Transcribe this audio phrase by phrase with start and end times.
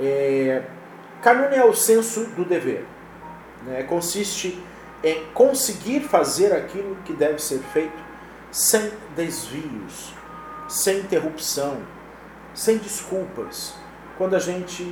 [0.00, 0.62] É,
[1.20, 2.84] canune é o senso do dever.
[3.64, 3.82] Né?
[3.84, 4.62] Consiste
[5.02, 8.02] em conseguir fazer aquilo que deve ser feito
[8.50, 10.12] sem desvios,
[10.68, 11.78] sem interrupção,
[12.54, 13.74] sem desculpas.
[14.16, 14.84] Quando a gente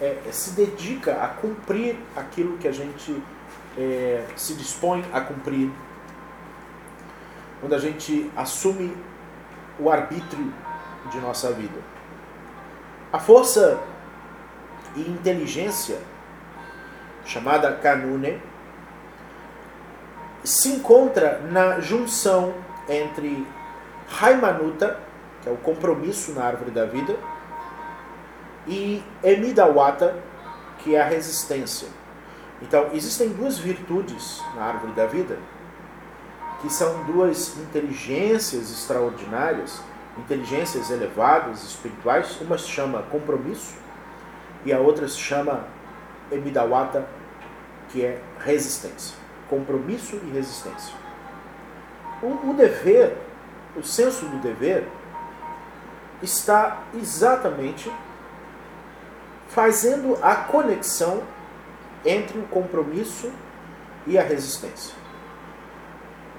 [0.00, 3.22] é, se dedica a cumprir aquilo que a gente
[3.78, 5.70] é, se dispõe a cumprir,
[7.60, 8.94] quando a gente assume
[9.78, 10.52] o arbítrio
[11.10, 11.78] de nossa vida.
[13.12, 13.80] A força
[14.96, 15.98] e inteligência,
[17.24, 18.40] chamada Kanune,
[20.42, 22.54] se encontra na junção
[22.88, 23.46] entre
[24.20, 25.00] Haimanuta,
[25.42, 27.16] que é o compromisso na árvore da vida,
[28.66, 30.16] e Emidawata,
[30.78, 31.88] que é a resistência.
[32.62, 35.38] Então, existem duas virtudes na árvore da vida,
[36.60, 39.82] que são duas inteligências extraordinárias,
[40.16, 42.40] inteligências elevadas, espirituais.
[42.40, 43.83] Uma se chama compromisso
[44.64, 45.64] e a outra se chama
[46.30, 47.06] Emidawata,
[47.88, 49.16] que é resistência.
[49.48, 50.94] Compromisso e resistência.
[52.22, 53.16] O, o dever,
[53.76, 54.88] o senso do dever,
[56.22, 57.92] está exatamente
[59.48, 61.22] fazendo a conexão
[62.04, 63.30] entre o compromisso
[64.06, 64.94] e a resistência.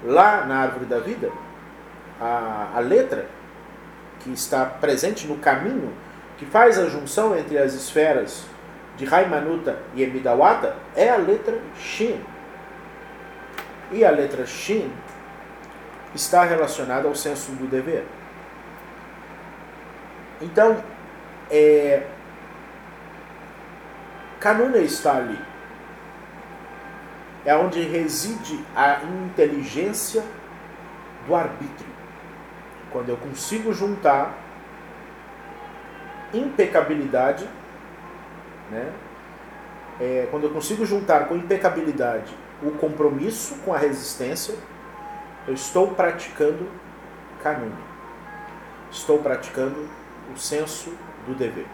[0.04, 1.30] Lá na árvore da vida,
[2.20, 3.28] a, a letra
[4.20, 5.92] que está presente no caminho,
[6.36, 8.44] que faz a junção entre as esferas
[8.96, 12.20] de Raimanuta e Emidawata, é a letra Shin.
[13.90, 14.90] E a letra Shin
[16.14, 18.04] está relacionada ao senso do dever.
[20.40, 20.82] Então,
[21.50, 22.06] é,
[24.40, 25.38] Kanuna está ali.
[27.44, 30.22] É onde reside a inteligência
[31.26, 31.88] do arbítrio.
[32.90, 34.45] Quando eu consigo juntar
[36.38, 37.48] impecabilidade,
[38.70, 38.92] né?
[39.98, 44.54] É, quando eu consigo juntar com impecabilidade o compromisso com a resistência,
[45.46, 46.68] eu estou praticando
[47.42, 47.76] Kanuna.
[48.90, 49.88] Estou praticando
[50.32, 50.92] o senso
[51.26, 51.66] do dever.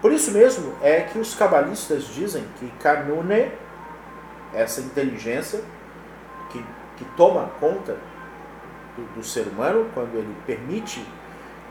[0.00, 3.50] Por isso mesmo é que os cabalistas dizem que Kanune,
[4.54, 5.60] essa inteligência
[6.50, 6.64] que,
[6.96, 7.96] que toma conta
[8.96, 11.04] do, do ser humano, quando ele permite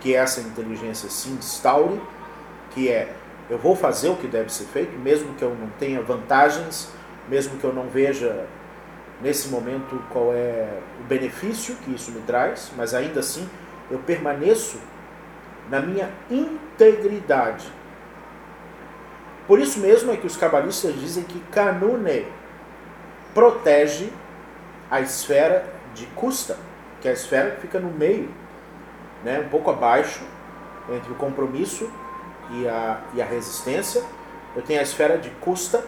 [0.06, 2.00] que essa inteligência se instaure,
[2.70, 3.12] que é
[3.50, 6.92] eu vou fazer o que deve ser feito, mesmo que eu não tenha vantagens,
[7.28, 8.46] mesmo que eu não veja
[9.20, 10.68] nesse momento qual é
[11.00, 13.50] o benefício que isso me traz, mas ainda assim
[13.90, 14.80] eu permaneço
[15.72, 17.66] na minha integridade.
[19.48, 22.28] Por isso mesmo é que os cabalistas dizem que Kanune
[23.34, 24.12] protege
[24.92, 25.66] a esfera
[25.96, 26.60] de Kusta,
[27.02, 28.30] que é a esfera que fica no meio,
[29.25, 30.24] né, um pouco abaixo,
[30.88, 31.90] entre o compromisso
[32.52, 34.03] e a, e a resistência.
[34.56, 35.84] Eu tenho a esfera de Kusta,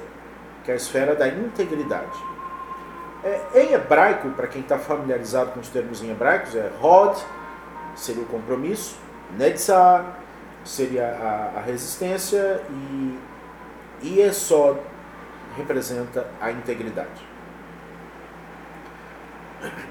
[0.63, 2.19] que é a esfera da integridade.
[3.23, 7.15] É, em hebraico, para quem está familiarizado com os termos em hebraicos, é Rod,
[7.95, 8.97] seria o compromisso,
[9.37, 10.03] Netzah,
[10.65, 12.61] seria a, a resistência,
[14.01, 14.77] e só
[15.55, 17.25] representa a integridade.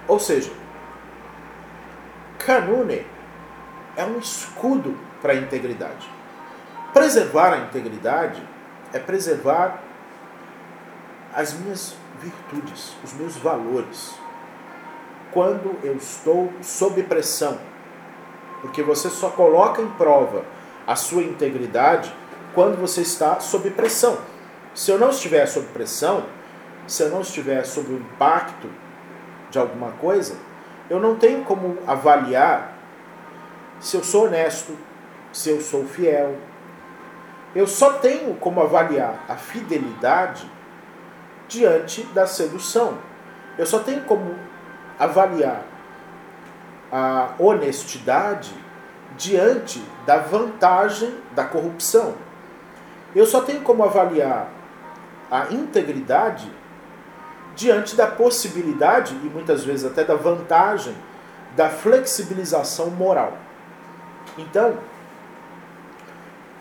[0.08, 0.50] Ou seja,
[2.38, 3.04] Canune
[3.96, 6.08] é um escudo para a integridade.
[6.92, 8.42] Preservar a integridade
[8.92, 9.82] é preservar
[11.34, 14.14] as minhas virtudes, os meus valores.
[15.32, 17.58] Quando eu estou sob pressão,
[18.62, 20.44] porque você só coloca em prova
[20.86, 22.12] a sua integridade
[22.54, 24.18] quando você está sob pressão.
[24.74, 26.24] Se eu não estiver sob pressão,
[26.86, 28.70] se eu não estiver sob o impacto
[29.50, 30.36] de alguma coisa,
[30.88, 32.75] eu não tenho como avaliar
[33.80, 34.76] se eu sou honesto,
[35.32, 36.36] se eu sou fiel.
[37.54, 40.50] Eu só tenho como avaliar a fidelidade
[41.48, 42.98] diante da sedução.
[43.56, 44.34] Eu só tenho como
[44.98, 45.62] avaliar
[46.92, 48.54] a honestidade
[49.16, 52.14] diante da vantagem da corrupção.
[53.14, 54.48] Eu só tenho como avaliar
[55.30, 56.50] a integridade
[57.54, 60.94] diante da possibilidade e muitas vezes até da vantagem
[61.56, 63.32] da flexibilização moral.
[64.38, 64.78] Então,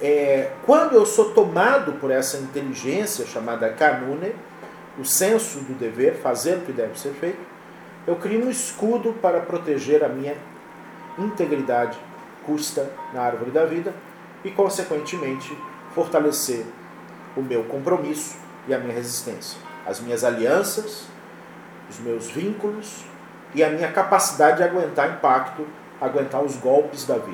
[0.01, 4.33] é, quando eu sou tomado por essa inteligência chamada canune,
[4.97, 7.39] o senso do dever, fazer o que deve ser feito,
[8.07, 10.35] eu crio um escudo para proteger a minha
[11.17, 11.97] integridade
[12.45, 13.93] custa na árvore da vida
[14.43, 15.57] e, consequentemente,
[15.93, 16.65] fortalecer
[17.35, 18.37] o meu compromisso
[18.67, 21.07] e a minha resistência, as minhas alianças,
[21.89, 23.03] os meus vínculos
[23.53, 25.65] e a minha capacidade de aguentar impacto,
[25.99, 27.31] aguentar os golpes da vida.